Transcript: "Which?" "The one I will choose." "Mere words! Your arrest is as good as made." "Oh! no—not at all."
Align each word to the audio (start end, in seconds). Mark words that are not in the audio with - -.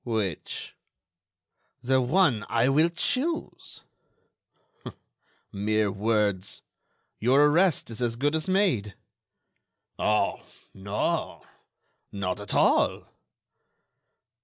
"Which?" 0.03 0.73
"The 1.83 2.01
one 2.01 2.43
I 2.49 2.69
will 2.69 2.89
choose." 2.89 3.83
"Mere 5.51 5.91
words! 5.91 6.63
Your 7.19 7.45
arrest 7.45 7.91
is 7.91 8.01
as 8.01 8.15
good 8.15 8.33
as 8.33 8.49
made." 8.49 8.95
"Oh! 9.99 10.41
no—not 10.73 12.39
at 12.39 12.55
all." 12.55 13.05